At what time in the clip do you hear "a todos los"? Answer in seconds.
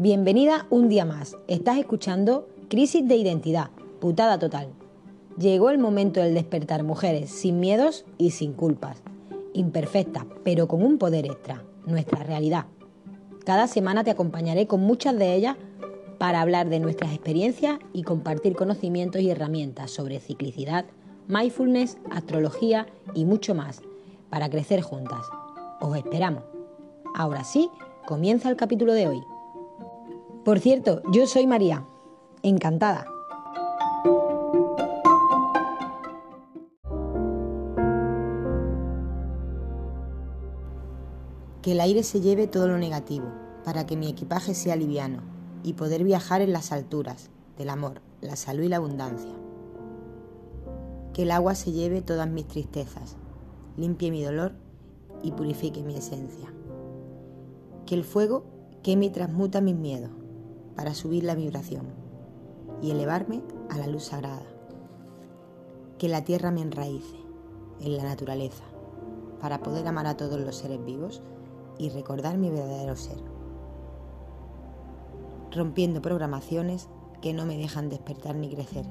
70.06-70.54